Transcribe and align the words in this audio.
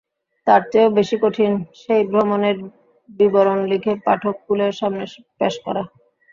তার 0.47 0.61
চেয়েও 0.71 0.95
বেশি 0.97 1.15
কঠিন 1.23 1.51
সেই 1.81 2.01
ভ্রমণের 2.09 2.57
বিবরণ 3.09 3.59
লিখে 3.71 3.93
পাঠককুলের 4.05 4.73
সামনে 4.79 5.03
পেশ 5.39 5.53
করা। 5.65 5.83